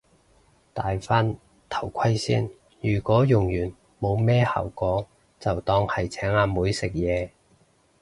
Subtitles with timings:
[0.73, 1.37] 戴返
[1.69, 2.49] 頭盔先，
[2.81, 3.53] 如果用完
[3.99, 5.05] 冇咩效果
[5.39, 7.29] 就當係請阿妹食嘢